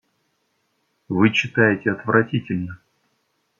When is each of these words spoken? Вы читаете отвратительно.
Вы 1.09 1.29
читаете 1.31 1.91
отвратительно. 1.91 2.79